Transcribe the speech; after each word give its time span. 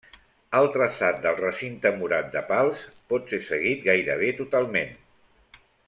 El 0.59 0.69
traçat 0.75 1.19
del 1.25 1.37
recinte 1.41 1.91
murat 1.99 2.31
de 2.37 2.43
Pals 2.49 2.81
pot 3.13 3.31
ser 3.35 3.41
seguit 3.51 3.87
gairebé 3.91 4.33
totalment. 4.41 4.99